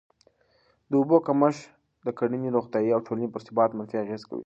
[0.89, 1.61] د اوبو کمښت
[2.05, 4.39] د کرهڼې، روغتیا او ټولني پر ثبات منفي اغېز کوي.